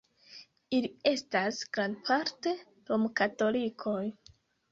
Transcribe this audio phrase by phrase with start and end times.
[0.75, 2.55] Ili estas grandparte
[2.89, 4.03] rom-katolikoj.